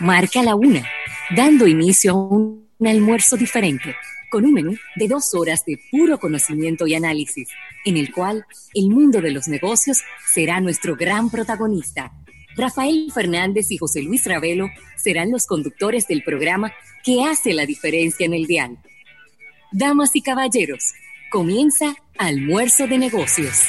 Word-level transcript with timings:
marca 0.00 0.42
la 0.42 0.56
una, 0.56 0.84
dando 1.36 1.66
inicio 1.66 2.12
a 2.12 2.14
un 2.14 2.68
almuerzo 2.84 3.36
diferente, 3.36 3.94
con 4.28 4.44
un 4.44 4.52
menú 4.52 4.76
de 4.96 5.06
dos 5.06 5.32
horas 5.34 5.64
de 5.64 5.78
puro 5.92 6.18
conocimiento 6.18 6.88
y 6.88 6.94
análisis, 6.94 7.48
en 7.84 7.96
el 7.96 8.12
cual 8.12 8.44
el 8.74 8.88
mundo 8.88 9.20
de 9.20 9.30
los 9.30 9.46
negocios 9.46 10.02
será 10.32 10.60
nuestro 10.60 10.96
gran 10.96 11.30
protagonista. 11.30 12.12
Rafael 12.56 13.12
Fernández 13.14 13.70
y 13.70 13.78
José 13.78 14.02
Luis 14.02 14.26
Ravelo 14.26 14.68
serán 14.96 15.30
los 15.30 15.46
conductores 15.46 16.08
del 16.08 16.24
programa 16.24 16.72
que 17.04 17.22
hace 17.24 17.54
la 17.54 17.64
diferencia 17.64 18.26
en 18.26 18.34
el 18.34 18.46
dial. 18.46 18.76
Damas 19.70 20.16
y 20.16 20.20
caballeros, 20.20 20.94
comienza 21.30 21.94
Almuerzo 22.18 22.88
de 22.88 22.98
Negocios. 22.98 23.68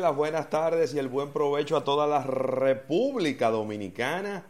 Las 0.00 0.16
buenas 0.16 0.48
tardes 0.48 0.94
y 0.94 0.98
el 0.98 1.08
buen 1.08 1.30
provecho 1.30 1.76
a 1.76 1.84
toda 1.84 2.06
la 2.06 2.22
República 2.22 3.50
Dominicana. 3.50 4.46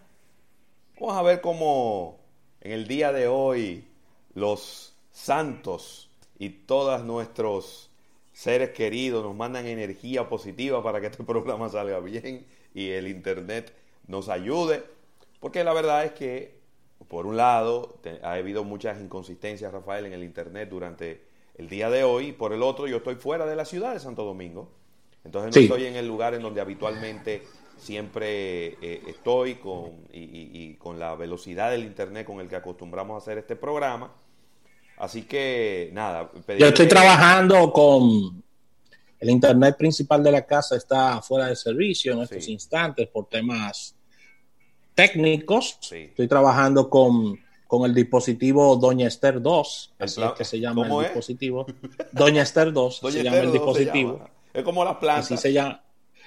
Vamos 1.01 1.17
a 1.17 1.23
ver 1.23 1.41
cómo 1.41 2.21
en 2.61 2.71
el 2.71 2.87
día 2.87 3.11
de 3.11 3.27
hoy 3.27 3.85
los 4.35 4.95
santos 5.11 6.09
y 6.39 6.51
todos 6.51 7.03
nuestros 7.03 7.91
seres 8.33 8.71
queridos 8.71 9.25
nos 9.25 9.35
mandan 9.35 9.67
energía 9.67 10.29
positiva 10.29 10.85
para 10.85 11.01
que 11.01 11.09
este 11.09 11.25
programa 11.25 11.69
salga 11.69 11.99
bien 11.99 12.47
y 12.73 12.91
el 12.91 13.09
Internet 13.09 13.75
nos 14.07 14.29
ayude. 14.29 14.85
Porque 15.41 15.65
la 15.65 15.73
verdad 15.73 16.05
es 16.05 16.13
que, 16.13 16.61
por 17.09 17.27
un 17.27 17.37
lado, 17.37 17.99
ha 18.23 18.35
habido 18.35 18.63
muchas 18.63 19.01
inconsistencias, 19.01 19.73
Rafael, 19.73 20.07
en 20.07 20.13
el 20.13 20.23
Internet 20.23 20.69
durante 20.69 21.23
el 21.57 21.69
día 21.69 21.91
de 21.91 22.05
hoy. 22.05 22.31
Por 22.31 22.53
el 22.53 22.63
otro, 22.63 22.87
yo 22.87 22.99
estoy 22.99 23.17
fuera 23.17 23.47
de 23.47 23.57
la 23.57 23.65
ciudad 23.65 23.95
de 23.95 23.99
Santo 23.99 24.25
Domingo. 24.25 24.80
Entonces 25.25 25.55
no 25.55 25.63
estoy 25.63 25.87
en 25.87 25.97
el 25.97 26.07
lugar 26.07 26.35
en 26.35 26.43
donde 26.43 26.61
habitualmente 26.61 27.43
siempre 27.79 28.77
eh, 28.83 29.03
estoy 29.09 29.57
con, 29.57 29.93
y, 30.13 30.75
con 30.75 30.99
la 30.99 31.15
velocidad 31.15 31.71
del 31.71 31.85
Internet 31.85 32.27
con 32.27 32.41
el 32.41 32.49
que 32.49 32.57
acostumbramos 32.57 33.15
a 33.15 33.19
hacer 33.19 33.39
este 33.39 33.57
programa. 33.57 34.13
Así 34.99 35.23
que, 35.23 35.91
nada. 35.93 36.31
Yo 36.59 36.67
estoy 36.67 36.89
trabajando 36.89 37.73
con... 37.73 38.43
El 39.19 39.29
Internet 39.29 39.77
principal 39.77 40.23
de 40.23 40.33
la 40.33 40.47
casa 40.47 40.77
está 40.77 41.21
fuera 41.21 41.47
de 41.49 41.55
servicio 41.55 42.15
en 42.15 42.23
estos 42.23 42.49
instantes 42.49 43.07
por 43.07 43.27
temas 43.27 43.95
técnicos. 44.95 45.79
Estoy 45.93 46.27
trabajando 46.27 46.89
con 46.89 47.39
con 47.71 47.85
el 47.85 47.95
dispositivo 47.95 48.75
Doña 48.75 49.07
Esther 49.07 49.41
2, 49.41 49.93
así 50.01 50.21
es 50.21 50.33
que 50.33 50.45
se 50.45 50.59
llama 50.59 50.89
el 50.89 51.05
dispositivo. 51.05 51.67
Doña 52.11 52.43
Esther 52.43 52.73
2 52.73 53.01
se 53.13 53.23
llama 53.23 53.37
el 53.37 53.53
dispositivo. 53.53 54.29
Es 54.53 54.63
como 54.65 54.85
la 54.85 54.99
planta. 54.99 55.21
Así 55.21 55.37
se 55.37 55.53
llama. 55.53 55.83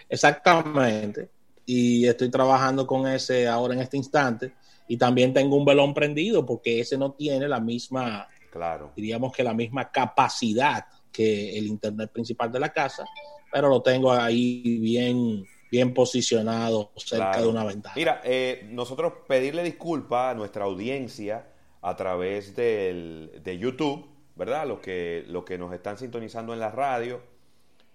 Exactamente. 0.10 1.30
Y 1.66 2.06
estoy 2.08 2.30
trabajando 2.30 2.86
con 2.86 3.08
ese 3.08 3.48
ahora 3.48 3.74
en 3.74 3.82
este 3.82 3.98
instante. 3.98 4.54
Y 4.88 4.98
también 4.98 5.34
tengo 5.34 5.56
un 5.56 5.66
velón 5.66 5.94
prendido 5.94 6.46
porque 6.46 6.80
ese 6.80 6.98
no 6.98 7.14
tiene 7.14 7.48
la 7.48 7.60
misma, 7.60 8.28
claro. 8.52 8.92
diríamos 8.96 9.34
que 9.34 9.44
la 9.44 9.54
misma 9.54 9.90
capacidad 9.92 10.86
que 11.12 11.58
el 11.58 11.68
internet 11.68 12.12
principal 12.12 12.52
de 12.52 12.60
la 12.60 12.74
casa, 12.74 13.06
pero 13.52 13.70
lo 13.70 13.82
tengo 13.82 14.12
ahí 14.12 14.80
bien, 14.80 15.46
bien 15.72 15.94
posicionado 15.94 16.92
cerca 16.98 17.40
de 17.40 17.48
una 17.48 17.64
ventana. 17.64 17.94
Mira, 17.96 18.22
eh, 18.26 18.68
nosotros 18.72 19.14
pedirle 19.28 19.64
disculpas 19.64 20.32
a 20.32 20.34
nuestra 20.34 20.66
audiencia 20.66 21.48
a 21.82 21.96
través 21.96 22.56
del, 22.56 23.40
de 23.44 23.58
YouTube, 23.58 24.10
¿verdad? 24.36 24.68
Los 24.68 24.80
que, 24.80 25.24
los 25.28 25.46
que 25.46 25.58
nos 25.58 25.72
están 25.74 25.98
sintonizando 25.98 26.54
en 26.54 26.60
la 26.60 26.72
radio, 26.72 27.22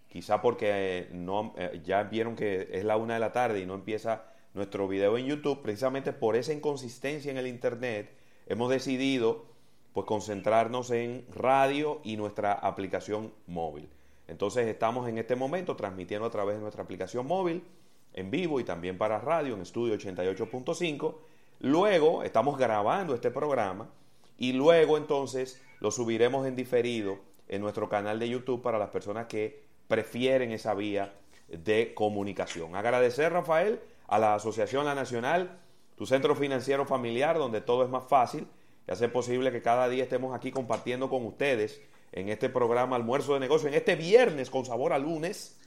quizá 0.08 0.40
porque 0.40 1.08
no, 1.12 1.54
eh, 1.56 1.80
ya 1.84 2.02
vieron 2.04 2.36
que 2.36 2.68
es 2.72 2.84
la 2.84 2.96
una 2.96 3.14
de 3.14 3.20
la 3.20 3.32
tarde 3.32 3.60
y 3.60 3.66
no 3.66 3.74
empieza 3.74 4.24
nuestro 4.54 4.88
video 4.88 5.16
en 5.18 5.26
YouTube, 5.26 5.62
precisamente 5.62 6.12
por 6.12 6.36
esa 6.36 6.52
inconsistencia 6.52 7.30
en 7.30 7.36
el 7.36 7.46
Internet, 7.46 8.10
hemos 8.46 8.70
decidido 8.70 9.46
pues 9.92 10.06
concentrarnos 10.06 10.90
en 10.90 11.24
radio 11.34 12.00
y 12.04 12.16
nuestra 12.16 12.52
aplicación 12.52 13.32
móvil. 13.46 13.88
Entonces 14.26 14.66
estamos 14.66 15.08
en 15.08 15.18
este 15.18 15.36
momento 15.36 15.76
transmitiendo 15.76 16.26
a 16.26 16.30
través 16.30 16.56
de 16.56 16.62
nuestra 16.62 16.82
aplicación 16.82 17.26
móvil 17.26 17.64
en 18.12 18.30
vivo 18.30 18.60
y 18.60 18.64
también 18.64 18.98
para 18.98 19.18
radio 19.18 19.54
en 19.54 19.62
estudio 19.62 19.94
88.5. 19.94 21.14
Luego 21.60 22.22
estamos 22.22 22.58
grabando 22.58 23.14
este 23.14 23.30
programa 23.30 23.88
y 24.36 24.52
luego 24.52 24.96
entonces 24.96 25.62
lo 25.80 25.90
subiremos 25.90 26.46
en 26.46 26.56
diferido 26.56 27.18
en 27.48 27.62
nuestro 27.62 27.88
canal 27.88 28.18
de 28.18 28.28
YouTube 28.28 28.62
para 28.62 28.78
las 28.78 28.90
personas 28.90 29.26
que 29.26 29.67
prefieren 29.88 30.52
esa 30.52 30.74
vía 30.74 31.14
de 31.48 31.94
comunicación. 31.94 32.76
Agradecer, 32.76 33.32
Rafael, 33.32 33.80
a 34.06 34.18
la 34.18 34.34
Asociación 34.34 34.84
La 34.84 34.94
Nacional, 34.94 35.58
tu 35.96 36.06
centro 36.06 36.36
financiero 36.36 36.86
familiar, 36.86 37.38
donde 37.38 37.60
todo 37.60 37.82
es 37.84 37.90
más 37.90 38.04
fácil 38.06 38.46
y 38.86 38.92
hace 38.92 39.08
posible 39.08 39.50
que 39.50 39.62
cada 39.62 39.88
día 39.88 40.04
estemos 40.04 40.34
aquí 40.34 40.50
compartiendo 40.50 41.10
con 41.10 41.26
ustedes 41.26 41.80
en 42.12 42.28
este 42.28 42.48
programa 42.48 42.96
Almuerzo 42.96 43.34
de 43.34 43.40
Negocio, 43.40 43.68
en 43.68 43.74
este 43.74 43.96
viernes 43.96 44.50
con 44.50 44.64
sabor 44.64 44.92
a 44.92 44.98
lunes. 44.98 45.58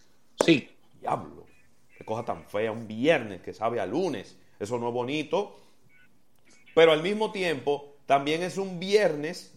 Sí. 0.43 0.69
Diablo, 0.99 1.45
qué 1.97 2.03
cosa 2.05 2.25
tan 2.25 2.45
fea, 2.45 2.71
un 2.71 2.87
viernes 2.87 3.41
que 3.41 3.53
sabe 3.53 3.79
a 3.79 3.85
lunes. 3.85 4.37
Eso 4.59 4.77
no 4.79 4.87
es 4.87 4.93
bonito. 4.93 5.55
Pero 6.73 6.91
al 6.91 7.03
mismo 7.03 7.31
tiempo, 7.31 7.95
también 8.05 8.43
es 8.43 8.57
un 8.57 8.79
viernes 8.79 9.53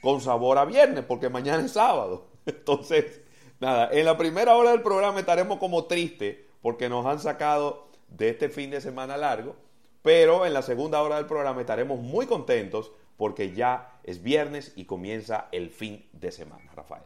con 0.00 0.20
sabor 0.20 0.58
a 0.58 0.64
viernes, 0.64 1.04
porque 1.04 1.28
mañana 1.28 1.64
es 1.64 1.72
sábado. 1.72 2.28
Entonces, 2.46 3.20
nada, 3.60 3.90
en 3.92 4.04
la 4.04 4.16
primera 4.16 4.56
hora 4.56 4.70
del 4.70 4.82
programa 4.82 5.20
estaremos 5.20 5.58
como 5.58 5.84
tristes 5.84 6.38
porque 6.62 6.88
nos 6.88 7.06
han 7.06 7.20
sacado 7.20 7.88
de 8.08 8.30
este 8.30 8.48
fin 8.48 8.70
de 8.70 8.80
semana 8.80 9.16
largo, 9.16 9.56
pero 10.02 10.46
en 10.46 10.54
la 10.54 10.62
segunda 10.62 11.02
hora 11.02 11.16
del 11.16 11.26
programa 11.26 11.60
estaremos 11.60 12.00
muy 12.00 12.26
contentos 12.26 12.90
porque 13.16 13.52
ya 13.52 13.98
es 14.04 14.22
viernes 14.22 14.72
y 14.76 14.84
comienza 14.84 15.48
el 15.52 15.70
fin 15.70 16.06
de 16.12 16.30
semana, 16.30 16.70
Rafael. 16.74 17.02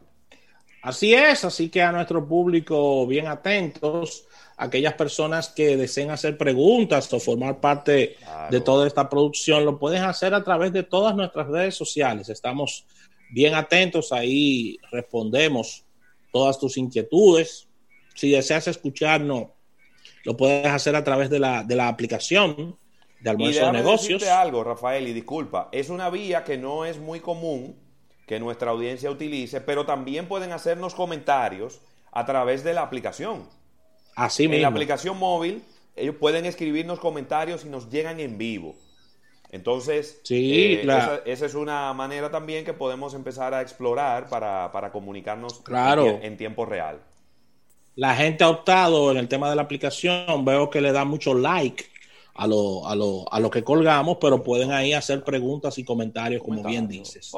Así 0.83 1.13
es, 1.13 1.45
así 1.45 1.69
que 1.69 1.81
a 1.81 1.93
nuestro 1.93 2.27
público 2.27 3.07
bien 3.07 3.27
atentos, 3.27 4.25
aquellas 4.57 4.93
personas 4.95 5.47
que 5.47 5.77
deseen 5.77 6.11
hacer 6.11 6.37
preguntas 6.37 7.11
o 7.13 7.19
formar 7.21 7.61
parte 7.61 8.17
de 8.49 8.61
toda 8.61 8.85
esta 8.85 9.09
producción, 9.09 9.63
lo 9.63 9.79
pueden 9.79 10.03
hacer 10.03 10.33
a 10.33 10.43
través 10.43 10.73
de 10.73 10.83
todas 10.83 11.15
nuestras 11.15 11.47
redes 11.47 11.75
sociales. 11.75 12.27
Estamos 12.27 12.85
bien 13.31 13.55
atentos, 13.55 14.11
ahí 14.11 14.77
respondemos 14.91 15.85
todas 16.33 16.59
tus 16.59 16.77
inquietudes. 16.77 17.69
Si 18.15 18.31
deseas 18.31 18.67
escucharnos, 18.67 19.47
lo 20.25 20.35
puedes 20.35 20.67
hacer 20.67 20.95
a 20.95 21.03
través 21.03 21.29
de 21.29 21.39
la, 21.39 21.63
de 21.63 21.75
la 21.75 21.87
aplicación 21.87 22.77
de 23.21 23.29
almuerzo 23.29 23.65
de 23.67 23.71
negocios. 23.71 24.23
algo, 24.23 24.63
Rafael, 24.63 25.07
y 25.07 25.13
disculpa, 25.13 25.69
es 25.71 25.89
una 25.89 26.09
vía 26.09 26.43
que 26.43 26.57
no 26.57 26.83
es 26.83 26.99
muy 26.99 27.21
común 27.21 27.77
que 28.27 28.39
nuestra 28.39 28.71
audiencia 28.71 29.09
utilice, 29.09 29.61
pero 29.61 29.85
también 29.85 30.27
pueden 30.27 30.51
hacernos 30.51 30.95
comentarios 30.95 31.79
a 32.11 32.25
través 32.25 32.63
de 32.63 32.73
la 32.73 32.81
aplicación. 32.81 33.47
Así 34.15 34.43
mismo. 34.43 34.55
En 34.55 34.61
la 34.63 34.67
aplicación 34.69 35.17
móvil, 35.17 35.63
ellos 35.95 36.15
pueden 36.19 36.45
escribirnos 36.45 36.99
comentarios 36.99 37.65
y 37.65 37.69
nos 37.69 37.89
llegan 37.89 38.19
en 38.19 38.37
vivo. 38.37 38.75
Entonces, 39.53 40.19
sí, 40.23 40.79
eh, 40.81 40.81
esa, 41.25 41.45
es 41.45 41.53
una 41.53 41.93
manera 41.93 42.31
también 42.31 42.65
que 42.65 42.73
podemos 42.73 43.13
empezar 43.13 43.53
a 43.53 43.61
explorar 43.61 44.27
para, 44.27 44.71
para 44.71 44.91
comunicarnos 44.91 45.59
claro. 45.59 46.19
en 46.23 46.37
tiempo 46.37 46.65
real. 46.65 46.99
La 47.95 48.15
gente 48.15 48.43
ha 48.43 48.49
optado 48.49 49.11
en 49.11 49.17
el 49.17 49.27
tema 49.27 49.51
de 49.51 49.55
la 49.55 49.61
aplicación, 49.61 50.43
veo 50.43 50.71
que 50.71 50.81
le 50.81 50.91
da 50.91 51.05
mucho 51.05 51.35
like 51.35 51.85
a 52.33 52.47
lo, 52.47 52.87
a, 52.87 52.95
lo, 52.95 53.31
a 53.31 53.39
lo 53.39 53.51
que 53.51 53.63
colgamos, 53.63 54.17
pero 54.19 54.41
pueden 54.41 54.71
ahí 54.71 54.93
hacer 54.93 55.23
preguntas 55.23 55.77
y 55.77 55.83
comentarios, 55.83 56.41
como 56.41 56.63
bien 56.63 56.87
dices. 56.87 57.31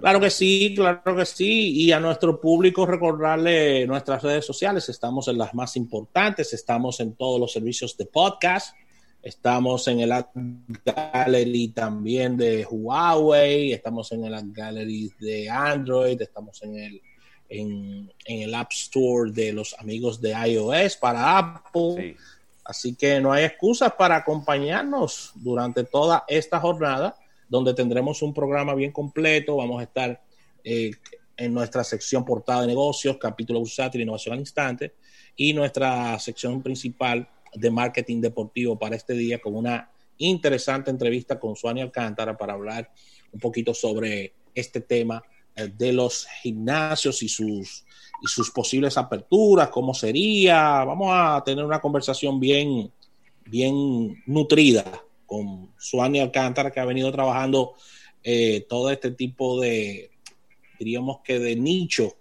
Claro 0.00 0.20
que 0.20 0.30
sí, 0.30 0.72
claro 0.74 1.14
que 1.14 1.26
sí. 1.26 1.72
Y 1.74 1.92
a 1.92 2.00
nuestro 2.00 2.40
público 2.40 2.86
recordarle 2.86 3.86
nuestras 3.86 4.22
redes 4.22 4.46
sociales. 4.46 4.88
Estamos 4.88 5.28
en 5.28 5.36
las 5.36 5.52
más 5.52 5.76
importantes, 5.76 6.54
estamos 6.54 6.98
en 7.00 7.14
todos 7.14 7.38
los 7.38 7.52
servicios 7.52 7.94
de 7.98 8.06
podcast. 8.06 8.74
Estamos 9.22 9.86
en 9.88 10.00
el 10.00 10.12
App 10.12 10.30
Gallery 10.34 11.68
también 11.68 12.36
de 12.36 12.66
Huawei, 12.68 13.72
estamos 13.72 14.10
en 14.12 14.24
el 14.24 14.34
App 14.34 14.46
Gallery 14.48 15.12
de 15.20 15.48
Android, 15.48 16.20
estamos 16.20 16.60
en 16.62 16.76
el, 16.76 17.02
en, 17.48 18.12
en 18.24 18.42
el 18.42 18.54
App 18.54 18.72
Store 18.72 19.30
de 19.30 19.52
los 19.52 19.74
amigos 19.78 20.20
de 20.20 20.32
iOS 20.32 20.96
para 20.96 21.38
Apple. 21.38 21.94
Sí 21.96 22.16
Así 22.64 22.94
que 22.94 23.20
no 23.20 23.32
hay 23.32 23.44
excusas 23.44 23.92
para 23.94 24.16
acompañarnos 24.16 25.32
durante 25.34 25.84
toda 25.84 26.24
esta 26.28 26.60
jornada, 26.60 27.16
donde 27.48 27.74
tendremos 27.74 28.22
un 28.22 28.32
programa 28.32 28.74
bien 28.74 28.92
completo. 28.92 29.56
Vamos 29.56 29.80
a 29.80 29.84
estar 29.84 30.22
eh, 30.62 30.92
en 31.36 31.52
nuestra 31.52 31.82
sección 31.82 32.24
portada 32.24 32.62
de 32.62 32.68
negocios, 32.68 33.16
capítulo 33.18 33.58
bursátil, 33.58 34.02
innovación 34.02 34.34
al 34.34 34.40
instante, 34.40 34.94
y 35.34 35.52
nuestra 35.52 36.18
sección 36.20 36.62
principal 36.62 37.28
de 37.54 37.70
marketing 37.70 38.20
deportivo 38.20 38.78
para 38.78 38.96
este 38.96 39.14
día 39.14 39.40
con 39.40 39.54
una 39.56 39.90
interesante 40.18 40.90
entrevista 40.90 41.38
con 41.38 41.56
Suani 41.56 41.80
Alcántara 41.80 42.36
para 42.36 42.54
hablar 42.54 42.90
un 43.32 43.40
poquito 43.40 43.74
sobre 43.74 44.34
este 44.54 44.80
tema 44.80 45.22
eh, 45.54 45.68
de 45.76 45.92
los 45.92 46.26
gimnasios 46.42 47.22
y 47.22 47.28
sus, 47.28 47.84
y 48.22 48.26
sus 48.26 48.50
posibles 48.50 48.96
aperturas, 48.96 49.68
cómo 49.68 49.94
sería. 49.94 50.84
Vamos 50.84 51.08
a 51.12 51.42
tener 51.44 51.64
una 51.64 51.80
conversación 51.80 52.38
bien, 52.38 52.90
bien 53.46 54.22
nutrida 54.26 54.84
con 55.26 55.72
Suani 55.78 56.20
Alcántara, 56.20 56.70
que 56.70 56.80
ha 56.80 56.84
venido 56.84 57.10
trabajando 57.10 57.74
eh, 58.22 58.66
todo 58.68 58.90
este 58.90 59.10
tipo 59.10 59.60
de, 59.60 60.10
diríamos 60.78 61.20
que 61.24 61.38
de 61.38 61.56
nicho, 61.56 62.16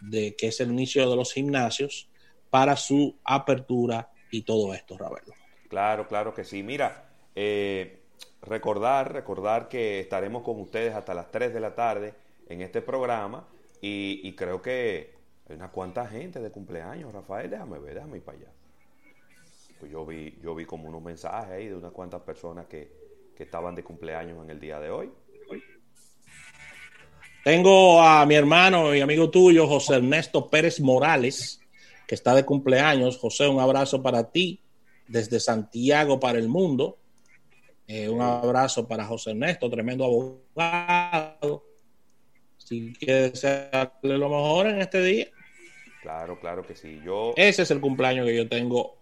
de 0.00 0.34
que 0.36 0.48
es 0.48 0.60
el 0.60 0.70
inicio 0.70 1.08
de 1.08 1.16
los 1.16 1.32
gimnasios, 1.32 2.08
para 2.50 2.76
su 2.76 3.16
apertura 3.24 4.10
y 4.30 4.42
todo 4.42 4.74
esto, 4.74 4.96
Ravelo. 4.96 5.34
Claro, 5.68 6.08
claro 6.08 6.34
que 6.34 6.44
sí. 6.44 6.62
Mira, 6.62 7.10
eh, 7.34 8.00
recordar, 8.42 9.12
recordar 9.12 9.68
que 9.68 10.00
estaremos 10.00 10.42
con 10.42 10.60
ustedes 10.60 10.94
hasta 10.94 11.14
las 11.14 11.30
3 11.30 11.54
de 11.54 11.60
la 11.60 11.74
tarde 11.74 12.14
en 12.48 12.60
este 12.62 12.82
programa 12.82 13.46
y, 13.80 14.32
creo 14.34 14.60
que 14.60 15.14
hay 15.48 15.56
una 15.56 15.70
cuanta 15.70 16.06
gente 16.06 16.40
de 16.40 16.50
cumpleaños, 16.50 17.12
Rafael, 17.12 17.48
déjame 17.48 17.78
ver, 17.78 17.94
déjame 17.94 18.18
ir 18.18 18.22
para 18.22 18.38
allá. 18.38 18.52
Pues 19.78 19.90
yo 19.90 20.04
vi, 20.04 20.38
yo 20.42 20.54
vi 20.54 20.66
como 20.66 20.88
unos 20.88 21.02
mensajes 21.02 21.50
ahí 21.50 21.68
de 21.68 21.74
unas 21.74 21.92
cuantas 21.92 22.20
personas 22.22 22.66
que, 22.66 22.92
que 23.34 23.44
estaban 23.44 23.74
de 23.74 23.82
cumpleaños 23.82 24.44
en 24.44 24.50
el 24.50 24.60
día 24.60 24.78
de 24.78 24.90
hoy. 24.90 25.10
Tengo 27.42 28.02
a 28.02 28.26
mi 28.26 28.34
hermano 28.34 28.94
y 28.94 29.00
amigo 29.00 29.30
tuyo, 29.30 29.66
José 29.66 29.94
Ernesto 29.94 30.50
Pérez 30.50 30.78
Morales, 30.78 31.60
que 32.10 32.16
está 32.16 32.34
de 32.34 32.44
cumpleaños. 32.44 33.18
José, 33.18 33.46
un 33.46 33.60
abrazo 33.60 34.02
para 34.02 34.32
ti 34.32 34.60
desde 35.06 35.38
Santiago 35.38 36.18
para 36.18 36.40
el 36.40 36.48
mundo. 36.48 36.98
Eh, 37.86 38.08
un 38.08 38.20
abrazo 38.20 38.88
para 38.88 39.04
José 39.04 39.30
Ernesto, 39.30 39.70
tremendo 39.70 40.04
abogado. 40.04 41.64
Si 42.56 42.92
quieres 42.94 43.34
desearle 43.34 44.18
lo 44.18 44.28
mejor 44.28 44.66
en 44.66 44.80
este 44.80 45.00
día. 45.04 45.28
Claro, 46.02 46.40
claro 46.40 46.66
que 46.66 46.74
sí. 46.74 47.00
Yo, 47.04 47.32
Ese 47.36 47.62
es 47.62 47.70
el 47.70 47.80
cumpleaños 47.80 48.26
que 48.26 48.36
yo 48.36 48.48
tengo 48.48 48.96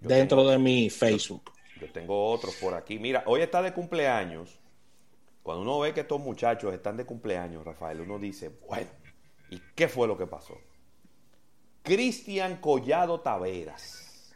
dentro 0.00 0.44
de 0.44 0.58
mi 0.58 0.90
Facebook. 0.90 1.52
Yo, 1.76 1.86
yo 1.86 1.92
tengo 1.92 2.28
otros 2.28 2.56
por 2.56 2.74
aquí. 2.74 2.98
Mira, 2.98 3.22
hoy 3.26 3.42
está 3.42 3.62
de 3.62 3.72
cumpleaños 3.72 4.58
cuando 5.44 5.62
uno 5.62 5.78
ve 5.78 5.94
que 5.94 6.00
estos 6.00 6.20
muchachos 6.20 6.74
están 6.74 6.96
de 6.96 7.06
cumpleaños, 7.06 7.64
Rafael, 7.64 8.00
uno 8.00 8.18
dice, 8.18 8.50
bueno, 8.66 8.90
¿y 9.48 9.62
qué 9.76 9.86
fue 9.86 10.08
lo 10.08 10.18
que 10.18 10.26
pasó? 10.26 10.58
Cristian 11.82 12.56
Collado 12.56 13.20
Taveras, 13.20 14.32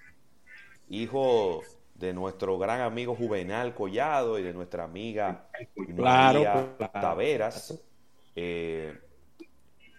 hijo 0.89 1.63
de 1.95 2.13
nuestro 2.13 2.59
gran 2.59 2.81
amigo 2.81 3.15
Juvenal 3.15 3.75
Collado 3.75 4.39
y 4.39 4.43
de 4.43 4.53
nuestra 4.53 4.85
amiga 4.85 5.49
claro, 5.95 6.77
Taveras. 6.93 7.81
Eh, 8.35 8.99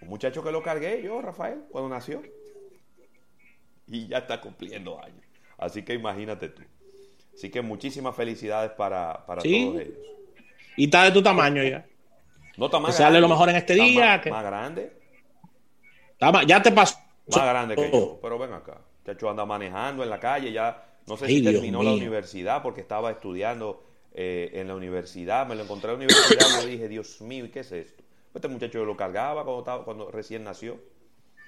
un 0.02 0.10
muchacho 0.10 0.44
que 0.44 0.52
lo 0.52 0.62
cargué 0.62 1.02
yo, 1.02 1.22
Rafael, 1.22 1.64
cuando 1.72 1.90
nació. 1.90 2.22
Y 3.88 4.08
ya 4.08 4.20
está 4.20 4.42
cumpliendo 4.42 5.02
años. 5.02 5.26
Así 5.58 5.84
que 5.84 5.94
imagínate 5.94 6.50
tú. 6.50 6.62
Así 7.34 7.50
que 7.50 7.62
muchísimas 7.62 8.16
felicidades 8.16 8.72
para, 8.72 9.26
para 9.26 9.42
todos 9.42 9.54
ellos. 9.54 9.88
Y 10.76 10.86
está 10.86 11.06
de 11.06 11.12
tu 11.12 11.24
tamaño 11.24 11.64
ya. 11.64 11.86
No 12.58 12.66
está 12.66 12.80
más 12.80 12.98
grande. 12.98 13.22
lo 13.22 13.30
mejor 13.30 13.50
en 13.50 13.56
este 13.56 13.76
día. 13.76 14.22
Más, 14.30 14.44
grande. 14.44 14.94
ya 16.46 16.62
te 16.62 16.72
pasó. 16.72 16.98
Más 17.28 17.46
grande 17.46 17.76
que 17.76 17.92
yo. 17.92 18.20
Pero 18.22 18.38
ven 18.38 18.54
acá. 18.54 18.82
Chacho 19.06 19.30
anda 19.30 19.46
manejando 19.46 20.04
en 20.04 20.10
la 20.10 20.20
calle. 20.20 20.52
Ya 20.52 20.98
no 21.08 21.18
sé 21.18 21.28
si 21.28 21.44
terminó 21.44 21.84
la 21.84 21.94
universidad 21.94 22.62
porque 22.62 22.82
estaba 22.82 23.12
estudiando 23.12 23.84
eh, 24.14 24.52
en 24.54 24.68
la 24.68 24.76
universidad. 24.76 25.48
Me 25.48 25.56
lo 25.56 25.64
encontré 25.64 25.92
en 25.92 26.00
la 26.00 26.06
universidad 26.06 26.48
y 26.62 26.66
me 26.66 26.72
dije, 26.72 26.88
Dios 26.88 27.22
mío, 27.22 27.46
¿y 27.46 27.50
qué 27.50 27.62
es 27.62 27.72
esto? 27.72 28.04
Este 28.34 28.48
muchacho 28.48 28.80
yo 28.80 28.86
lo 28.86 28.96
cargaba 28.96 29.44
cuando, 29.44 29.60
estaba, 29.60 29.84
cuando 29.84 30.12
recién 30.12 30.44
nació. 30.44 30.80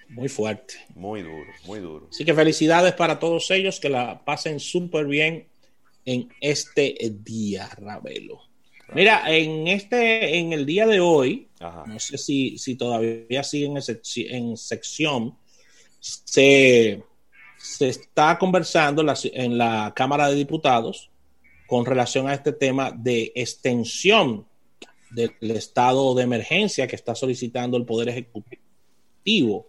Muy 0.10 0.28
fuerte. 0.28 0.74
Muy 0.96 1.22
duro, 1.22 1.52
muy 1.66 1.80
duro. 1.80 2.08
Así 2.10 2.26
que 2.26 2.34
felicidades 2.34 2.94
para 2.94 3.20
todos 3.20 3.52
ellos, 3.52 3.80
que 3.80 3.90
la 3.90 4.26
pasen 4.26 4.60
súper 4.60 5.06
bien 5.06 5.48
en 6.06 6.30
este 6.42 6.98
día, 7.24 7.70
Ravelo. 7.78 8.42
Mira, 8.94 9.24
en 9.28 9.68
este, 9.68 10.40
en 10.40 10.52
el 10.52 10.66
día 10.66 10.88
de 10.88 11.00
hoy, 11.00 11.48
no 11.60 12.00
sé 12.00 12.18
si, 12.18 12.58
si 12.58 12.76
todavía 12.76 13.44
siguen 13.44 13.78
en, 13.78 14.58
sección, 14.58 15.38
se, 16.00 17.04
se 17.58 17.90
está 17.90 18.38
conversando 18.38 19.04
en 19.34 19.58
la 19.58 19.94
Cámara 19.96 20.30
de 20.30 20.36
Diputados 20.36 21.10
con 21.68 21.86
relación 21.86 22.28
a 22.28 22.34
este 22.34 22.52
tema 22.52 22.92
de 22.92 23.32
extensión 23.36 24.46
del 25.12 25.32
estado 25.42 26.16
de 26.16 26.24
emergencia 26.24 26.88
que 26.88 26.96
está 26.96 27.16
solicitando 27.16 27.78
el 27.78 27.86
Poder 27.86 28.10
Ejecutivo. 28.10 29.68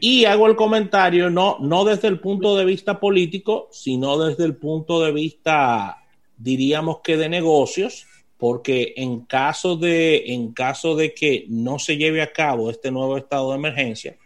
Y 0.00 0.24
hago 0.24 0.46
el 0.46 0.56
comentario 0.56 1.28
no, 1.28 1.58
no 1.60 1.84
desde 1.84 2.08
el 2.08 2.20
punto 2.20 2.56
de 2.56 2.64
vista 2.64 2.98
político, 2.98 3.68
sino 3.70 4.18
desde 4.18 4.44
el 4.44 4.56
punto 4.56 5.02
de 5.02 5.12
vista, 5.12 6.02
diríamos 6.38 7.00
que 7.02 7.18
de 7.18 7.28
negocios, 7.28 8.06
porque 8.38 8.94
en 8.96 9.20
caso 9.26 9.76
de, 9.76 10.24
en 10.28 10.52
caso 10.52 10.96
de 10.96 11.12
que 11.12 11.44
no 11.48 11.78
se 11.78 11.96
lleve 11.96 12.22
a 12.22 12.32
cabo 12.32 12.70
este 12.70 12.90
nuevo 12.90 13.18
estado 13.18 13.50
de 13.50 13.56
emergencia, 13.56 14.16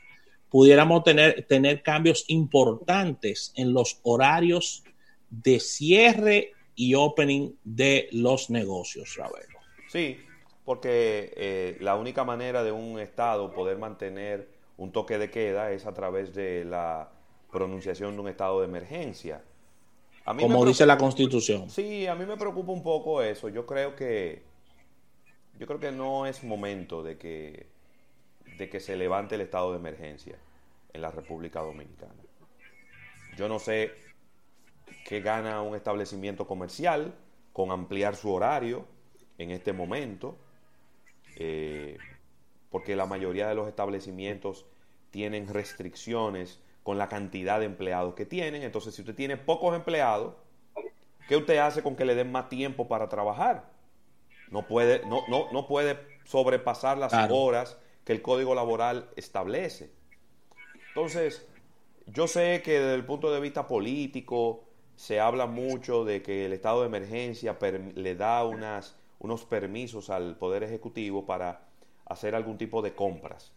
pudiéramos 0.51 1.05
tener, 1.05 1.47
tener 1.47 1.83
cambios 1.83 2.25
importantes 2.29 3.53
en 3.57 3.73
los 3.73 4.01
horarios 4.03 4.85
de 5.31 5.61
cierre 5.61 6.53
y 6.75 6.95
opening 6.95 7.53
de 7.65 8.09
los 8.13 8.51
negocios, 8.51 9.17
Ravelo. 9.17 9.59
Sí, 9.89 10.19
porque 10.65 11.33
eh, 11.37 11.77
la 11.81 11.97
única 11.97 12.25
manera 12.25 12.63
de 12.63 12.73
un 12.73 12.99
Estado 12.99 13.53
poder 13.53 13.79
mantener 13.79 14.49
un 14.77 14.93
toque 14.93 15.19
de 15.19 15.31
queda 15.31 15.73
es 15.73 15.87
a 15.87 15.93
través 15.93 16.35
de 16.35 16.65
la 16.65 17.11
pronunciación 17.51 18.15
de 18.15 18.21
un 18.21 18.29
estado 18.29 18.61
de 18.61 18.67
emergencia 18.67 19.43
como 20.37 20.65
dice 20.65 20.87
la 20.87 20.99
Constitución. 20.99 21.71
Sí, 21.71 22.07
a 22.07 22.15
mí 22.15 22.27
me 22.27 22.37
preocupa 22.37 22.73
un 22.73 22.83
poco 22.83 23.23
eso. 23.23 23.49
Yo 23.49 23.67
creo 23.67 23.95
que 23.95 24.43
yo 25.59 25.67
creo 25.67 25.81
que 25.81 25.91
no 25.91 26.27
es 26.27 26.45
momento 26.45 27.03
de 27.03 27.19
que 27.19 27.67
de 28.59 28.69
que 28.69 28.81
se 28.81 28.97
levante 28.97 29.37
el 29.37 29.41
estado 29.41 29.71
de 29.73 29.79
emergencia 29.79 30.37
en 30.93 31.01
la 31.01 31.11
República 31.11 31.61
Dominicana. 31.61 32.23
Yo 33.37 33.49
no 33.49 33.61
sé 33.61 33.93
qué 35.07 35.21
gana 35.21 35.63
un 35.63 35.77
establecimiento 35.77 36.47
comercial 36.47 37.15
con 37.53 37.71
ampliar 37.71 38.17
su 38.17 38.33
horario 38.33 38.85
en 39.39 39.53
este 39.53 39.73
momento, 39.73 40.37
eh, 41.37 41.97
porque 42.71 42.97
la 42.97 43.07
mayoría 43.07 43.49
de 43.49 43.55
los 43.55 43.69
establecimientos 43.69 44.67
tienen 45.11 45.47
restricciones 45.47 46.61
con 46.83 46.99
la 46.99 47.09
cantidad 47.09 47.61
de 47.61 47.67
empleados 47.67 48.15
que 48.15 48.27
tienen. 48.27 48.63
Entonces, 48.63 48.95
si 48.95 49.03
usted 49.03 49.15
tiene 49.15 49.37
pocos 49.37 49.75
empleados, 49.77 50.35
¿qué 51.29 51.37
usted 51.37 51.59
hace 51.59 51.83
con 51.83 51.95
que 51.95 52.05
le 52.05 52.17
den 52.17 52.33
más 52.33 52.49
tiempo 52.49 52.89
para 52.89 53.09
trabajar? 53.09 53.71
No 54.51 54.67
puede, 54.67 55.07
no, 55.07 55.23
no, 55.29 55.53
no 55.53 55.67
puede 55.69 55.99
sobrepasar 56.25 56.99
las 56.99 57.13
horas 57.31 57.79
que 58.09 58.15
el 58.15 58.23
código 58.23 58.55
laboral 58.55 59.11
establece. 59.17 59.91
Entonces, 60.89 61.47
yo 62.07 62.27
sé 62.27 62.63
que 62.65 62.81
desde 62.81 62.95
el 62.95 63.05
punto 63.05 63.31
de 63.31 63.39
vista 63.39 63.67
político 63.67 64.65
se 64.97 65.21
habla 65.21 65.45
mucho 65.45 66.07
de 66.07 66.23
que 66.23 66.47
el 66.47 66.55
estado 66.55 66.81
de 66.81 66.87
emergencia 66.87 67.59
le 67.97 68.15
da 68.15 68.47
unos 68.47 69.45
permisos 69.45 70.09
al 70.09 70.39
Poder 70.39 70.63
Ejecutivo 70.63 71.27
para 71.27 71.69
hacer 72.07 72.35
algún 72.35 72.57
tipo 72.57 72.81
de 72.81 72.95
compras. 72.95 73.53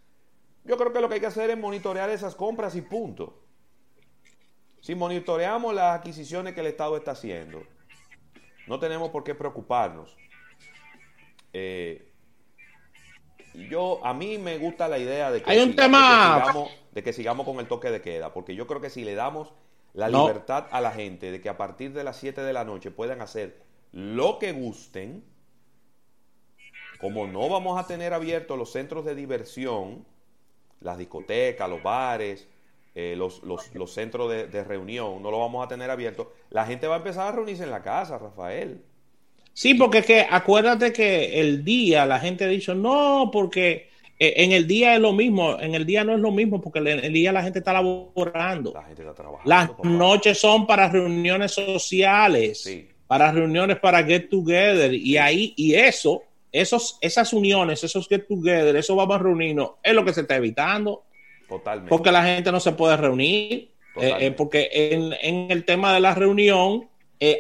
Yo 0.66 0.76
creo 0.76 0.92
que 0.92 1.00
lo 1.00 1.08
que 1.08 1.14
hay 1.14 1.22
que 1.22 1.28
hacer 1.28 1.50
es 1.50 1.58
monitorear 1.58 2.10
esas 2.10 2.36
compras 2.36 2.76
y 2.76 2.82
punto. 2.82 3.46
Si 4.82 4.96
monitoreamos 4.96 5.74
las 5.74 5.98
adquisiciones 5.98 6.54
que 6.54 6.60
el 6.60 6.68
Estado 6.68 6.98
está 6.98 7.12
haciendo, 7.12 7.64
no 8.68 8.80
tenemos 8.80 9.12
por 9.12 9.24
qué 9.24 9.34
preocuparnos. 9.34 10.18
Eh, 11.54 12.11
yo 13.54 14.04
a 14.06 14.14
mí 14.14 14.38
me 14.38 14.58
gusta 14.58 14.88
la 14.88 14.98
idea 14.98 15.32
de 15.32 15.42
que, 15.42 15.52
hay 15.52 15.60
un 15.60 15.76
tema... 15.76 16.44
sigamos, 16.46 16.70
de 16.92 17.04
que 17.04 17.14
sigamos 17.14 17.46
con 17.46 17.60
el 17.60 17.68
toque 17.68 17.92
de 17.92 18.02
queda, 18.02 18.34
porque 18.34 18.56
yo 18.56 18.68
creo 18.68 18.82
que 18.82 18.90
si 18.90 19.04
le 19.04 19.16
damos 19.16 19.54
la 19.94 20.10
libertad 20.10 20.68
a 20.72 20.82
la 20.82 20.92
gente 20.92 21.32
de 21.32 21.42
que 21.42 21.50
a 21.50 21.58
partir 21.58 21.94
de 21.94 22.04
las 22.04 22.18
7 22.18 22.42
de 22.42 22.54
la 22.54 22.64
noche 22.64 22.92
puedan 22.92 23.22
hacer 23.22 23.62
lo 23.92 24.40
que 24.40 24.54
gusten, 24.54 25.24
como 27.00 27.28
no 27.28 27.50
vamos 27.50 27.80
a 27.80 27.88
tener 27.88 28.14
abiertos 28.14 28.58
los 28.58 28.72
centros 28.72 29.04
de 29.06 29.16
diversión, 29.16 30.06
las 30.80 30.98
discotecas, 30.98 31.70
los 31.70 31.84
bares, 31.84 32.48
eh, 32.94 33.16
los, 33.18 33.42
los, 33.44 33.94
centros 33.94 34.30
de, 34.30 34.64
reunión, 34.64 35.22
no 35.22 35.32
lo 35.32 35.40
vamos 35.40 35.66
a 35.66 35.68
tener 35.68 35.90
abierto, 35.90 36.34
la 36.50 36.66
gente 36.66 36.88
va 36.88 36.96
a 36.96 36.98
empezar 36.98 37.28
a 37.28 37.32
reunirse 37.32 37.64
en 37.64 37.72
la 37.72 37.82
casa, 37.82 38.18
Rafael. 38.18 38.84
Sí, 39.54 39.74
porque 39.74 40.00
es 40.00 40.06
que 40.06 40.28
acuérdate 40.30 40.94
que 40.94 41.40
el 41.40 41.64
día 41.64 42.06
la 42.06 42.20
gente 42.20 42.46
ha 42.46 42.48
dicho, 42.48 42.74
no, 42.74 43.30
porque 43.32 43.90
eh, 44.18 44.44
en 44.44 44.52
el 44.52 44.68
día 44.68 44.94
es 44.94 45.02
lo 45.02 45.14
mismo, 45.14 45.60
en 45.60 45.74
el 45.74 45.84
día 45.84 46.04
no 46.04 46.14
es 46.14 46.20
lo 46.20 46.32
mismo 46.32 46.62
porque 46.62 46.78
en 46.78 46.88
el 46.88 47.12
día 47.12 47.32
la 47.32 47.42
gente 47.42 47.58
está 47.58 47.74
laborando. 47.74 48.72
La 48.72 48.84
gente 48.84 49.02
está 49.02 49.16
trabajando. 49.16 49.50
Las 49.50 49.72
noches 49.84 50.40
son 50.40 50.68
para 50.68 50.88
reuniones 50.90 51.54
sociales, 51.54 52.70
para 53.08 53.32
reuniones 53.32 53.80
para 53.80 54.04
get 54.04 54.30
together 54.30 54.94
y 54.94 55.18
ahí 55.18 55.54
y 55.58 55.74
eso, 55.74 56.22
esos, 56.52 57.00
esas 57.02 57.34
uniones, 57.34 57.84
esos 57.84 58.08
get 58.08 58.28
together, 58.28 58.76
eso 58.76 58.96
vamos 58.96 59.16
a 59.16 59.24
reunirnos, 59.24 59.72
es 59.82 59.94
lo 59.94 60.06
que 60.06 60.14
se 60.14 60.22
está 60.22 60.36
evitando. 60.36 61.04
Totalmente. 61.50 61.90
Porque 61.90 62.12
la 62.12 62.24
gente 62.24 62.52
no 62.52 62.60
se 62.60 62.74
puede 62.74 62.96
reunir, 62.98 63.72
eh, 64.00 64.14
eh, 64.20 64.32
porque 64.32 64.70
en, 64.72 65.14
en, 65.20 65.52
el 65.52 65.66
tema 65.66 65.94
de 65.96 66.00
la 66.00 66.14
reunión 66.14 66.88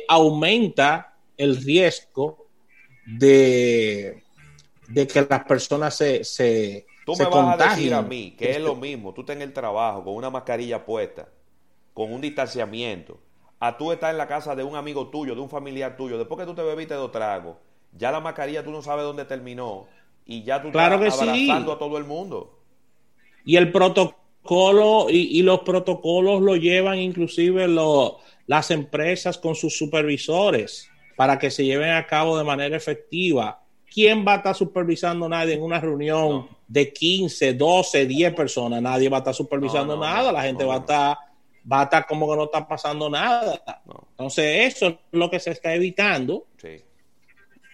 aumenta 0.07 1.10
el 1.41 1.57
riesgo 1.57 2.47
de 3.05 4.23
de 4.93 5.07
que 5.07 5.25
las 5.29 5.43
personas 5.45 5.95
se, 5.95 6.23
se 6.23 6.85
Tú 7.05 7.13
me 7.17 7.25
vas 7.25 7.59
a 7.59 7.69
decir 7.69 7.93
a 7.93 8.01
mí 8.01 8.35
que 8.37 8.51
es 8.51 8.61
lo 8.61 8.75
mismo, 8.75 9.13
tú 9.13 9.21
estás 9.21 9.35
en 9.35 9.41
el 9.41 9.53
trabajo 9.53 10.03
con 10.03 10.15
una 10.15 10.29
mascarilla 10.29 10.85
puesta, 10.85 11.29
con 11.93 12.13
un 12.13 12.21
distanciamiento, 12.21 13.19
a 13.59 13.77
tú 13.77 13.91
estar 13.91 14.11
en 14.11 14.17
la 14.17 14.27
casa 14.27 14.55
de 14.55 14.63
un 14.63 14.75
amigo 14.75 15.07
tuyo, 15.07 15.33
de 15.33 15.41
un 15.41 15.49
familiar 15.49 15.97
tuyo, 15.97 16.17
después 16.17 16.39
que 16.39 16.45
tú 16.45 16.53
te 16.53 16.61
bebiste 16.61 16.93
dos 16.93 17.11
tragos, 17.11 17.57
ya 17.93 18.11
la 18.11 18.19
mascarilla 18.19 18.63
tú 18.63 18.71
no 18.71 18.81
sabes 18.81 19.03
dónde 19.03 19.25
terminó 19.25 19.87
y 20.25 20.43
ya 20.43 20.61
tú 20.61 20.67
estás 20.67 20.91
abrazando 20.91 21.73
a 21.73 21.79
todo 21.79 21.97
el 21.97 22.03
mundo. 22.03 22.59
Y 23.43 23.55
el 23.55 23.71
protocolo 23.71 25.07
y, 25.09 25.41
los 25.41 25.61
protocolos 25.61 26.41
lo 26.41 26.55
llevan 26.55 26.99
inclusive 26.99 27.67
las 28.45 28.71
empresas 28.71 29.37
con 29.37 29.55
sus 29.55 29.75
supervisores 29.75 30.90
para 31.21 31.37
que 31.37 31.51
se 31.51 31.63
lleven 31.63 31.91
a 31.91 32.07
cabo 32.07 32.35
de 32.35 32.43
manera 32.43 32.75
efectiva. 32.75 33.61
¿quién 33.93 34.25
va 34.25 34.33
a 34.33 34.37
estar 34.37 34.55
supervisando 34.55 35.27
a 35.27 35.29
nadie 35.29 35.53
en 35.53 35.61
una 35.61 35.79
reunión 35.79 36.47
de 36.67 36.91
15, 36.91 37.53
12, 37.53 38.07
10 38.07 38.33
personas? 38.33 38.81
Nadie 38.81 39.07
va 39.07 39.17
a 39.17 39.19
estar 39.19 39.35
supervisando 39.35 39.95
nada, 39.95 40.31
la 40.31 40.41
gente 40.41 40.63
va 40.63 40.77
a 40.77 40.79
estar 40.79 41.17
va 41.71 41.81
a 41.81 41.83
estar 41.83 42.07
como 42.07 42.27
que 42.27 42.35
no 42.35 42.45
está 42.45 42.67
pasando 42.67 43.07
nada. 43.07 43.61
Entonces, 44.09 44.73
eso 44.73 44.87
es 44.87 44.95
lo 45.11 45.29
que 45.29 45.39
se 45.39 45.51
está 45.51 45.75
evitando. 45.75 46.47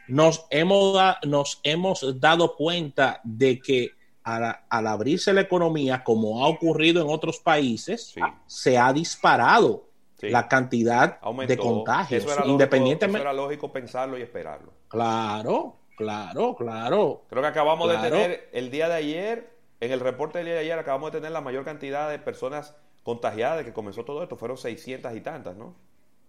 Nos, 0.09 0.45
hemos 0.49 0.99
nos 1.23 1.61
hemos 1.63 2.19
dado 2.19 2.53
cuenta 2.53 3.21
de 3.23 3.61
que 3.61 3.91
al, 4.25 4.57
abrirse 4.69 5.31
la 5.31 5.39
economía, 5.39 6.03
como 6.03 6.43
ha 6.43 6.49
ocurrido 6.49 7.01
en 7.01 7.07
otros 7.07 7.39
países, 7.39 8.13
se 8.45 8.77
ha 8.77 8.91
disparado 8.91 9.86
la 10.21 10.47
cantidad 10.47 11.19
de 11.47 11.57
contagios. 11.57 12.25
independientemente. 12.45 13.21
era 13.21 13.33
lógico 13.33 13.71
pensarlo 13.71 14.17
y 14.17 14.21
esperarlo. 14.21 14.73
Claro, 14.87 15.77
Claro, 15.97 16.55
claro. 16.55 17.23
Creo 17.27 17.41
que 17.41 17.47
acabamos 17.47 17.89
de 17.89 17.97
tener 17.97 18.49
el 18.53 18.69
día 18.69 18.87
de 18.87 18.93
ayer, 18.93 19.49
en 19.79 19.91
el 19.91 19.99
reporte 19.99 20.37
del 20.37 20.45
día 20.45 20.53
de 20.53 20.61
ayer, 20.61 20.77
acabamos 20.77 21.11
de 21.11 21.17
tener 21.17 21.31
la 21.31 21.41
mayor 21.41 21.65
cantidad 21.65 22.07
de 22.07 22.19
personas 22.19 22.75
contagiadas 23.01 23.57
de 23.57 23.65
que 23.65 23.73
comenzó 23.73 24.05
todo 24.05 24.21
esto. 24.21 24.37
Fueron 24.37 24.57
600 24.57 25.15
y 25.15 25.21
tantas, 25.21 25.57
¿no? 25.57 25.73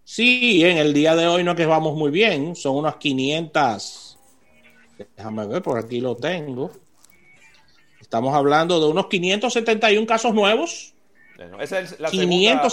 Sí, 0.04 0.64
en 0.64 0.78
el 0.78 0.94
día 0.94 1.14
de 1.14 1.26
hoy 1.26 1.44
no 1.44 1.54
que 1.54 1.66
vamos 1.66 1.94
muy 1.98 2.10
bien. 2.10 2.56
Son 2.56 2.76
unas 2.76 2.96
500. 2.96 4.18
Déjame 5.18 5.46
ver, 5.46 5.60
por 5.60 5.76
aquí 5.76 6.00
lo 6.00 6.16
tengo. 6.16 6.70
Estamos 8.00 8.34
hablando 8.34 8.80
de 8.80 8.86
unos 8.86 9.06
571 9.08 10.06
casos 10.06 10.32
nuevos. 10.32 10.94
Esa, 11.60 11.80
es 11.80 12.00
la 12.00 12.08
Segunda, 12.08 12.68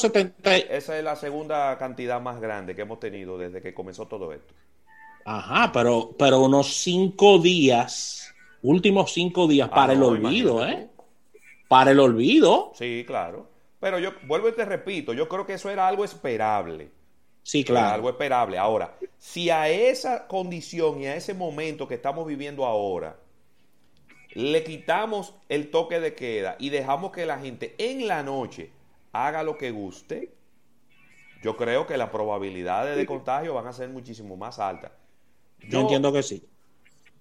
esa 0.70 0.98
es 0.98 1.04
la 1.04 1.16
segunda 1.16 1.78
cantidad 1.78 2.20
más 2.20 2.42
grande 2.42 2.76
que 2.76 2.82
hemos 2.82 3.00
tenido 3.00 3.38
desde 3.38 3.62
que 3.62 3.74
comenzó 3.74 4.08
todo 4.08 4.34
esto. 4.34 4.54
Ajá, 5.24 5.72
pero, 5.72 6.16
pero 6.18 6.42
unos 6.42 6.76
cinco 6.78 7.40
días, 7.40 8.34
últimos 8.62 9.14
cinco 9.14 9.48
días 9.48 9.70
para 9.70 9.94
ah, 9.94 9.96
el 9.96 10.04
olvido, 10.04 10.68
¿eh? 10.68 10.88
Para 11.68 11.92
el 11.92 12.00
olvido. 12.00 12.72
Sí, 12.76 13.04
claro. 13.06 13.48
Pero 13.80 14.00
yo 14.00 14.14
vuelvo 14.24 14.50
y 14.50 14.54
te 14.54 14.66
repito, 14.66 15.14
yo 15.14 15.28
creo 15.28 15.46
que 15.46 15.54
eso 15.54 15.70
era 15.70 15.88
algo 15.88 16.04
esperable. 16.04 16.90
Sí, 17.44 17.64
claro. 17.64 17.94
algo 17.94 18.10
esperable. 18.10 18.58
Ahora, 18.58 18.96
si 19.20 19.52
a 19.52 19.70
esa 19.70 20.28
condición 20.28 21.02
y 21.02 21.06
a 21.06 21.16
ese 21.16 21.36
momento 21.36 21.88
que 21.88 21.94
estamos 21.94 22.26
viviendo 22.26 22.66
ahora, 22.66 23.16
le 24.36 24.64
quitamos 24.64 25.34
el 25.50 25.72
toque 25.72 26.00
de 26.00 26.14
queda 26.14 26.58
y 26.60 26.70
dejamos 26.70 27.12
que 27.12 27.26
la 27.26 27.40
gente 27.40 27.74
en 27.78 28.08
la 28.08 28.22
noche 28.22 28.70
haga 29.14 29.44
lo 29.44 29.58
que 29.58 29.72
guste, 29.72 30.34
yo 31.42 31.56
creo 31.56 31.88
que 31.88 31.98
las 31.98 32.10
probabilidades 32.10 32.98
de 32.98 33.06
contagio 33.06 33.54
van 33.54 33.68
a 33.68 33.74
ser 33.74 33.90
muchísimo 33.90 34.36
más 34.36 34.60
altas. 34.60 34.92
Yo, 35.70 35.82
entiendo 35.82 36.12
que 36.12 36.22
sí. 36.22 36.48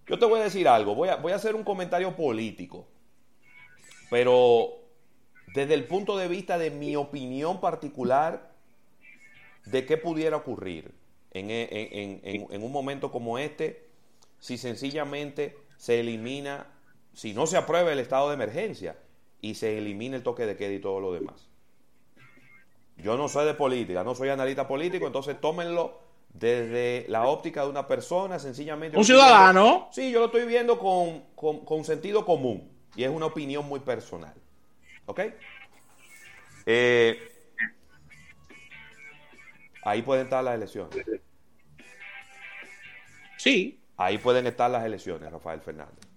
Yo 0.06 0.18
te 0.18 0.26
voy 0.26 0.40
a 0.40 0.44
decir 0.44 0.66
algo, 0.66 0.94
voy 0.94 1.09
a, 1.09 1.16
voy 1.16 1.33
a 1.33 1.37
hacer 1.37 1.54
un 1.54 1.62
comentario 1.62 2.16
político, 2.16 2.87
pero 4.11 4.80
desde 5.54 5.75
el 5.75 5.87
punto 5.87 6.16
de 6.16 6.26
vista 6.26 6.59
de 6.59 6.71
mi 6.71 6.97
opinión 6.97 7.61
particular 7.61 8.52
de 9.66 9.87
qué 9.87 9.97
pudiera 9.97 10.37
ocurrir 10.37 10.92
en, 11.30 11.49
en, 11.50 12.62
un 12.62 12.73
momento 12.73 13.11
como 13.11 13.38
este 13.38 13.88
si 14.38 14.59
sencillamente 14.59 15.56
se 15.76 16.00
elimina, 16.00 16.66
si 17.14 17.33
no 17.33 17.47
se 17.47 17.56
aprueba 17.56 17.92
el 17.92 18.00
estado 18.00 18.28
de 18.28 18.35
emergencia 18.35 18.97
y 19.40 19.54
se 19.54 19.78
elimina 19.78 20.16
el 20.16 20.23
toque 20.23 20.47
de 20.47 20.56
queda 20.56 20.73
y 20.73 20.80
todo 20.80 21.00
lo 21.00 21.12
demás. 21.12 21.49
Yo 22.97 23.16
no 23.16 23.28
soy 23.28 23.47
de 23.47 23.54
política, 23.54 24.04
no 24.04 24.14
soy 24.14 24.28
analista 24.28 24.68
político, 24.68 25.06
entonces 25.06 25.40
tómenlo 25.40 26.00
desde 26.33 27.06
la 27.09 27.26
óptica 27.26 27.62
de 27.62 27.71
una 27.71 27.87
persona, 27.87 28.38
sencillamente... 28.38 28.97
Un 28.97 29.04
ciudadano. 29.04 29.88
sí, 29.92 30.11
yo 30.11 30.21
lo 30.21 30.26
estoy 30.26 30.47
viendo 30.47 30.78
con, 30.78 31.85
sentido 31.85 32.25
común 32.25 32.71
y 32.97 33.04
es 33.04 33.11
una 33.11 33.26
opinión 33.26 33.66
muy 33.66 33.80
personal. 33.80 34.35
¿Ok? 35.06 35.21
Eh, 36.66 37.18
ahí 39.83 40.02
pueden 40.02 40.25
estar 40.25 40.42
las 40.42 40.54
elecciones. 40.54 41.04
Sí. 43.38 43.80
Ahí 43.97 44.18
pueden 44.18 44.47
estar 44.47 44.71
las 44.71 44.85
elecciones, 44.85 45.30
Rafael 45.30 45.61
Fernández. 45.61 46.13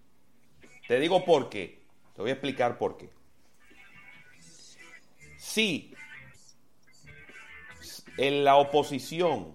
Te 0.88 1.00
digo 1.00 1.26
por 1.26 1.50
qué. 1.50 1.80
Te 2.16 2.22
voy 2.22 2.32
a 2.32 2.34
explicar 2.34 2.78
por 2.78 2.98
qué. 2.98 3.10
Si 5.38 5.94
en 8.18 8.44
la 8.44 8.56
oposición 8.56 9.54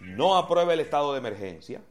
no 0.00 0.36
aprueba 0.36 0.74
el 0.74 0.80
estado 0.80 1.12
de 1.12 1.18
emergencia 1.18 1.82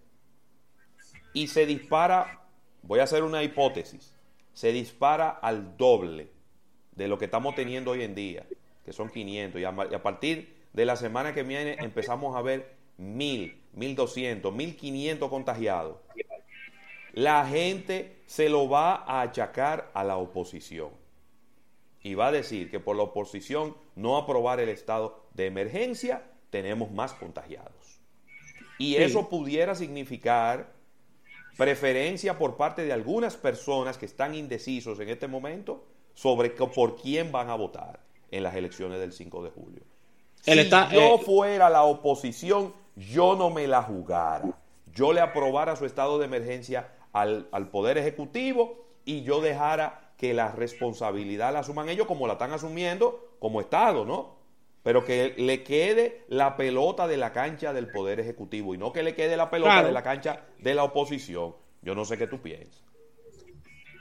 y 1.33 1.47
se 1.47 1.65
dispara, 1.65 2.41
voy 2.81 2.99
a 2.99 3.03
hacer 3.03 3.23
una 3.23 3.43
hipótesis, 3.43 4.13
se 4.53 4.71
dispara 4.71 5.29
al 5.29 5.77
doble 5.77 6.29
de 6.95 7.07
lo 7.07 7.17
que 7.17 7.25
estamos 7.25 7.55
teniendo 7.55 7.91
hoy 7.91 8.03
en 8.03 8.13
día, 8.13 8.45
que 8.85 8.93
son 8.93 9.09
500, 9.09 9.59
y 9.59 9.63
a, 9.63 10.03
partir 10.03 10.53
de 10.73 10.85
la 10.85 10.95
semana 10.95 11.33
que 11.33 11.43
viene 11.43 11.77
empezamos 11.79 12.35
a 12.35 12.41
ver 12.41 12.75
1000, 12.97 13.61
1200, 13.73 14.53
1500 14.53 15.29
contagiados. 15.29 15.97
La 17.13 17.45
gente 17.45 18.23
se 18.25 18.49
lo 18.49 18.67
va 18.67 18.95
a 18.95 19.21
achacar 19.21 19.91
a 19.93 20.03
la 20.03 20.17
oposición 20.17 20.89
y 22.01 22.15
va 22.15 22.27
a 22.27 22.31
decir 22.31 22.69
que 22.69 22.79
por 22.79 22.95
la 22.95 23.03
oposición 23.03 23.75
no 23.95 24.17
aprobar 24.17 24.59
el 24.59 24.69
estado 24.69 25.23
de 25.33 25.45
emergencia 25.45 26.23
tenemos 26.49 26.91
más 26.91 27.13
contagiados. 27.13 28.01
Y 28.79 28.95
eso 28.95 29.29
pudiera 29.29 29.75
significar 29.75 30.73
preferencia 31.55 32.37
por 32.37 32.57
parte 32.57 32.83
de 32.83 32.91
algunas 32.91 33.37
personas 33.37 33.97
que 33.97 34.07
están 34.07 34.33
indecisos 34.33 34.99
en 34.99 35.09
este 35.09 35.27
momento 35.27 35.85
sobre 36.15 36.49
por 36.49 36.95
quién 36.95 37.31
van 37.31 37.49
a 37.49 37.55
votar 37.55 37.99
en 38.31 38.43
las 38.43 38.55
elecciones 38.55 38.99
del 38.99 39.13
5 39.13 39.43
de 39.43 39.49
julio. 39.51 39.83
si 40.41 40.69
yo 40.69 41.15
eh, 41.15 41.19
fuera 41.23 41.69
la 41.69 41.83
oposición, 41.83 42.73
yo 42.95 43.35
no 43.35 43.51
me 43.51 43.67
la 43.67 43.83
jugara. 43.83 44.57
Yo 44.91 45.13
le 45.13 45.21
aprobara 45.21 45.75
su 45.75 45.85
estado 45.85 46.19
de 46.19 46.25
emergencia 46.25 46.89
al, 47.13 47.47
al 47.51 47.69
Poder 47.69 47.97
Ejecutivo 47.97 48.85
y 49.05 49.23
yo 49.23 49.41
dejara 49.41 50.11
que 50.17 50.33
la 50.33 50.51
responsabilidad 50.51 51.53
la 51.53 51.59
asuman 51.59 51.89
ellos 51.89 52.07
como 52.07 52.27
la 52.27 52.33
están 52.33 52.51
asumiendo 52.51 53.35
como 53.39 53.61
Estado, 53.61 54.05
¿no? 54.05 54.43
pero 54.83 55.03
que 55.05 55.33
le 55.37 55.63
quede 55.63 56.25
la 56.27 56.57
pelota 56.57 57.07
de 57.07 57.17
la 57.17 57.31
cancha 57.31 57.73
del 57.73 57.87
Poder 57.87 58.19
Ejecutivo 58.19 58.75
y 58.75 58.77
no 58.77 58.91
que 58.91 59.01
le 59.01 59.15
quede 59.15 59.37
la 59.37 59.49
pelota 59.49 59.81
de 59.81 59.93
la 59.93 60.03
cancha 60.03 60.41
de 60.59 60.75
la 60.75 60.83
oposición. 60.83 61.55
Yo 61.81 61.95
no 61.95 62.05
sé 62.05 62.17
qué 62.17 62.27
tú 62.27 62.41
piensas. 62.41 62.83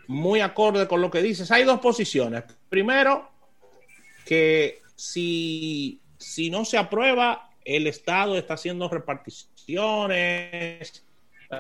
Muy 0.09 0.41
acorde 0.41 0.89
con 0.89 1.01
lo 1.01 1.09
que 1.11 1.23
dices. 1.23 1.53
Hay 1.53 1.63
dos 1.63 1.79
posiciones. 1.79 2.43
Primero, 2.69 3.31
que 4.27 4.83
si, 4.97 6.01
si 6.19 6.51
no 6.51 6.65
se 6.65 6.79
aprueba, 6.79 7.51
el 7.65 7.87
Estado 7.87 8.37
está 8.37 8.55
haciendo 8.55 8.89
reparticiones. 8.89 11.05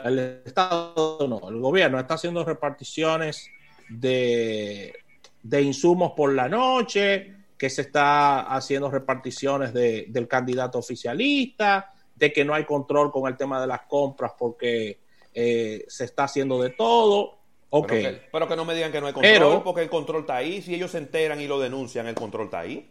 El 0.04 0.42
Estado 0.44 1.26
no, 1.28 1.48
el 1.48 1.60
gobierno 1.60 1.98
está 1.98 2.14
haciendo 2.14 2.44
reparticiones 2.44 3.48
de, 3.88 4.94
de 5.42 5.62
insumos 5.62 6.12
por 6.16 6.32
la 6.32 6.48
noche 6.48 7.34
que 7.62 7.70
se 7.70 7.82
está 7.82 8.40
haciendo 8.40 8.90
reparticiones 8.90 9.72
del 9.72 10.26
candidato 10.26 10.78
oficialista, 10.78 11.92
de 12.16 12.32
que 12.32 12.44
no 12.44 12.54
hay 12.54 12.64
control 12.64 13.12
con 13.12 13.30
el 13.30 13.36
tema 13.36 13.60
de 13.60 13.68
las 13.68 13.82
compras 13.82 14.32
porque 14.36 14.98
eh, 15.32 15.84
se 15.86 16.04
está 16.04 16.24
haciendo 16.24 16.60
de 16.60 16.70
todo. 16.70 17.38
Ok. 17.70 17.92
Pero 18.32 18.48
que, 18.48 18.56
no 18.56 18.64
me 18.64 18.74
digan 18.74 18.90
que 18.90 19.00
no 19.00 19.06
hay 19.06 19.12
control, 19.12 19.62
porque 19.62 19.82
el 19.82 19.88
control 19.88 20.22
está 20.22 20.36
ahí. 20.38 20.60
Si 20.60 20.74
ellos 20.74 20.90
se 20.90 20.98
enteran 20.98 21.40
y 21.40 21.46
lo 21.46 21.60
denuncian, 21.60 22.08
el 22.08 22.16
control 22.16 22.46
está 22.46 22.58
ahí. 22.60 22.90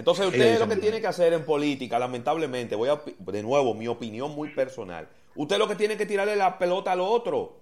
Entonces 0.00 0.28
usted 0.28 0.58
lo 0.58 0.66
que 0.66 0.76
tiene 0.76 0.98
que 0.98 1.06
hacer 1.06 1.34
en 1.34 1.44
política, 1.44 1.98
lamentablemente, 1.98 2.74
voy 2.74 2.88
a, 2.88 3.02
de 3.18 3.42
nuevo, 3.42 3.74
mi 3.74 3.86
opinión 3.86 4.34
muy 4.34 4.48
personal, 4.48 5.06
usted 5.34 5.58
lo 5.58 5.68
que 5.68 5.74
tiene 5.74 5.98
que 5.98 6.06
tirarle 6.06 6.36
la 6.36 6.58
pelota 6.58 6.92
al 6.92 7.00
otro. 7.00 7.58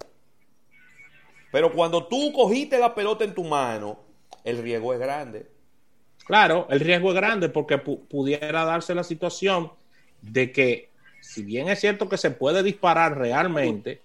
Pero 1.50 1.72
cuando 1.72 2.06
tú 2.06 2.32
cogiste 2.32 2.78
la 2.78 2.94
pelota 2.94 3.24
en 3.24 3.34
tu 3.34 3.42
mano, 3.42 3.98
el 4.44 4.62
riesgo 4.62 4.94
es 4.94 5.00
grande. 5.00 5.50
Claro, 6.26 6.68
el 6.70 6.78
riesgo 6.78 7.08
es 7.08 7.16
grande 7.16 7.48
porque 7.48 7.76
pudiera 7.76 8.64
darse 8.64 8.94
la 8.94 9.02
situación 9.02 9.72
de 10.22 10.52
que, 10.52 10.90
si 11.20 11.42
bien 11.42 11.68
es 11.68 11.80
cierto 11.80 12.08
que 12.08 12.18
se 12.18 12.30
puede 12.30 12.62
disparar 12.62 13.18
realmente, 13.18 14.00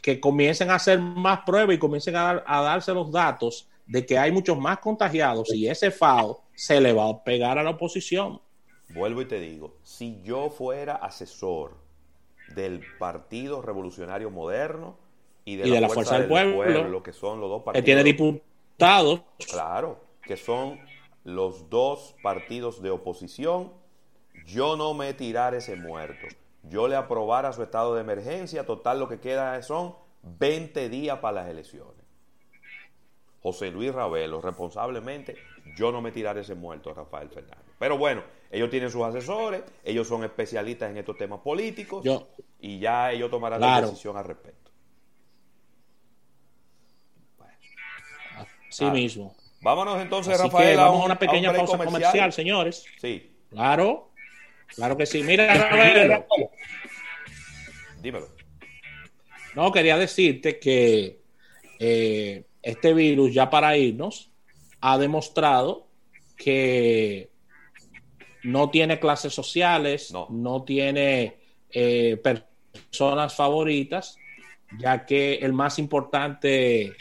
que 0.00 0.18
comiencen 0.18 0.70
a 0.70 0.76
hacer 0.76 0.98
más 0.98 1.40
pruebas 1.40 1.76
y 1.76 1.78
comiencen 1.78 2.16
a, 2.16 2.42
a 2.46 2.62
darse 2.62 2.94
los 2.94 3.12
datos 3.12 3.68
de 3.86 4.04
que 4.04 4.18
hay 4.18 4.32
muchos 4.32 4.58
más 4.58 4.78
contagiados 4.78 5.52
y 5.54 5.68
ese 5.68 5.90
FAO 5.90 6.42
se 6.54 6.80
le 6.80 6.92
va 6.92 7.08
a 7.08 7.24
pegar 7.24 7.58
a 7.58 7.62
la 7.62 7.70
oposición. 7.70 8.40
Vuelvo 8.90 9.22
y 9.22 9.26
te 9.26 9.40
digo, 9.40 9.76
si 9.82 10.20
yo 10.22 10.50
fuera 10.50 10.96
asesor 10.96 11.76
del 12.54 12.82
Partido 12.98 13.62
Revolucionario 13.62 14.30
Moderno 14.30 14.96
y 15.44 15.56
de, 15.56 15.80
la, 15.80 15.88
Fuerza, 15.88 16.18
del, 16.18 16.28
pueblo, 16.28 17.02
que 17.02 17.12
son 17.12 17.40
los 17.40 17.48
dos 17.48 17.62
partidos. 17.62 17.82
Que 17.82 17.84
tiene 17.84 18.02
diputados. 18.02 19.22
Claro, 19.50 20.00
que 20.22 20.36
son 20.36 20.80
los 21.24 21.68
dos 21.70 22.14
partidos 22.22 22.82
de 22.82 22.90
oposición, 22.90 23.72
yo 24.46 24.76
no 24.76 24.94
me 24.94 25.14
tirar 25.14 25.54
ese 25.54 25.76
muerto. 25.76 26.26
Yo 26.62 26.88
le 26.88 26.96
aprobara 26.96 27.52
su 27.52 27.62
estado 27.62 27.94
de 27.94 28.00
emergencia, 28.00 28.66
total 28.66 28.98
lo 28.98 29.08
que 29.08 29.20
queda 29.20 29.60
son 29.62 29.94
20 30.22 30.88
días 30.88 31.18
para 31.18 31.42
las 31.42 31.48
elecciones. 31.48 32.05
José 33.46 33.70
Luis 33.70 33.94
Ravelo, 33.94 34.40
responsablemente, 34.40 35.36
yo 35.76 35.92
no 35.92 36.02
me 36.02 36.10
tiraré 36.10 36.40
ese 36.40 36.56
muerto, 36.56 36.92
Rafael 36.92 37.28
Fernández. 37.28 37.64
Pero 37.78 37.96
bueno, 37.96 38.24
ellos 38.50 38.68
tienen 38.70 38.90
sus 38.90 39.04
asesores, 39.04 39.62
ellos 39.84 40.08
son 40.08 40.24
especialistas 40.24 40.90
en 40.90 40.96
estos 40.96 41.16
temas 41.16 41.38
políticos 41.38 42.04
y 42.58 42.80
ya 42.80 43.12
ellos 43.12 43.30
tomarán 43.30 43.60
la 43.60 43.82
decisión 43.82 44.16
al 44.16 44.24
respecto. 44.24 44.72
Sí 48.68 48.86
mismo. 48.86 49.36
Vámonos 49.60 50.02
entonces, 50.02 50.36
Rafael. 50.40 50.76
vamos 50.76 51.02
a, 51.02 51.04
una 51.04 51.16
pequeña 51.16 51.54
pausa 51.54 51.78
comercial. 51.78 52.32
señores. 52.32 52.84
Sí. 53.00 53.30
Claro, 53.50 54.10
claro 54.74 54.96
que 54.96 55.06
sí. 55.06 55.22
Mira, 55.22 55.54
Rafael. 55.54 56.24
Dímelo. 58.02 58.26
No, 59.54 59.70
quería 59.70 59.96
decirte 59.96 60.58
que 60.58 61.20
eh, 61.78 62.44
este 62.66 62.92
virus, 62.94 63.32
ya 63.32 63.48
para 63.48 63.76
irnos, 63.78 64.32
ha 64.80 64.98
demostrado 64.98 65.86
que 66.36 67.30
no 68.42 68.70
tiene 68.70 68.98
clases 68.98 69.32
sociales, 69.32 70.12
no, 70.12 70.64
tiene 70.64 71.36
eh, 71.70 72.20
personas 72.20 73.36
favoritas, 73.36 74.18
ya 74.80 75.06
que 75.06 75.34
el 75.36 75.52
más 75.52 75.78
importante 75.78 76.92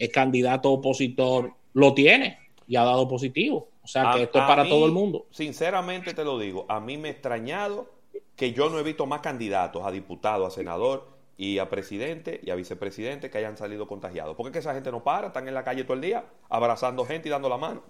el 0.00 0.10
candidato 0.10 0.72
opositor 0.72 1.52
lo 1.74 1.94
tiene 1.94 2.40
y 2.66 2.74
ha 2.74 2.82
dado 2.82 3.06
positivo. 3.06 3.68
O 3.84 3.86
sea 3.86 4.14
que 4.16 4.24
esto 4.24 4.40
es 4.40 4.44
para 4.44 4.68
todo 4.68 4.84
el 4.84 4.90
mundo. 4.90 5.28
Sinceramente 5.30 6.12
te 6.12 6.24
lo 6.24 6.40
digo, 6.40 6.66
a 6.68 6.80
mí 6.80 6.98
me 6.98 7.06
ha 7.06 7.12
extrañado 7.12 7.88
que 8.34 8.52
yo 8.52 8.68
no 8.68 8.80
he 8.80 8.82
visto 8.82 9.06
más 9.06 9.20
candidatos 9.20 9.84
a 9.84 9.92
diputado, 9.92 10.44
a 10.44 10.50
senador 10.50 11.13
y 11.36 11.58
a 11.58 11.68
presidente 11.68 12.40
y 12.42 12.50
a 12.50 12.54
vicepresidente 12.54 13.30
que 13.30 13.38
hayan 13.38 13.56
salido 13.56 13.86
contagiados. 13.86 14.36
Porque 14.36 14.48
es 14.48 14.52
que 14.52 14.58
esa 14.60 14.74
gente 14.74 14.90
no 14.90 15.02
para, 15.02 15.28
están 15.28 15.48
en 15.48 15.54
la 15.54 15.64
calle 15.64 15.84
todo 15.84 15.94
el 15.94 16.00
día 16.00 16.24
abrazando 16.48 17.04
gente 17.04 17.28
y 17.28 17.30
dando 17.30 17.48
la 17.48 17.58
mano. 17.58 17.82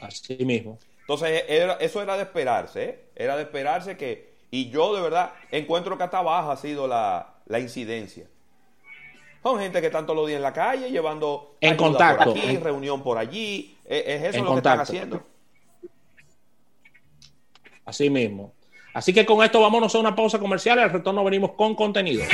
Así 0.00 0.44
mismo. 0.44 0.78
Entonces, 1.00 1.44
eso 1.80 2.02
era 2.02 2.16
de 2.16 2.22
esperarse, 2.22 2.84
¿eh? 2.84 3.04
Era 3.16 3.36
de 3.36 3.42
esperarse 3.42 3.96
que, 3.96 4.34
y 4.50 4.70
yo 4.70 4.94
de 4.94 5.02
verdad 5.02 5.32
encuentro 5.50 5.98
que 5.98 6.04
hasta 6.04 6.22
baja 6.22 6.52
ha 6.52 6.56
sido 6.56 6.86
la, 6.86 7.34
la 7.46 7.58
incidencia. 7.58 8.26
Son 9.42 9.58
gente 9.58 9.80
que 9.80 9.86
están 9.86 10.06
todos 10.06 10.18
los 10.18 10.26
días 10.26 10.36
en 10.36 10.42
la 10.42 10.52
calle 10.52 10.90
llevando 10.90 11.56
en 11.60 11.76
contacto, 11.76 12.32
por 12.32 12.38
aquí, 12.38 12.56
reunión 12.58 13.02
por 13.02 13.18
allí. 13.18 13.76
E, 13.86 14.04
es, 14.06 14.34
eso 14.34 14.44
lo 14.44 14.52
que 14.52 14.56
están 14.58 14.80
haciendo. 14.80 15.22
Así 17.84 18.08
mismo. 18.10 18.52
Así 18.92 19.12
que 19.12 19.24
con 19.24 19.44
esto 19.44 19.60
vámonos 19.60 19.94
a 19.94 19.98
una 19.98 20.16
pausa 20.16 20.38
comercial 20.38 20.78
y 20.78 20.82
al 20.82 20.90
retorno 20.90 21.22
venimos 21.24 21.52
con 21.52 21.74
contenido. 21.74 22.24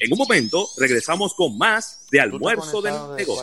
En 0.00 0.12
un 0.12 0.18
momento 0.18 0.68
regresamos 0.76 1.34
con 1.34 1.56
más 1.56 2.06
de 2.10 2.20
almuerzo 2.20 2.82
del 2.82 2.94
negocio. 3.16 3.42